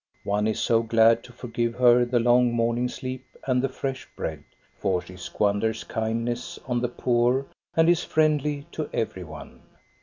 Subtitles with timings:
[0.23, 4.43] One is so glad to forgive her the long morning sleep and the fresh bread,
[4.79, 9.61] for she squanders kindness on the poor and is friendly to every one.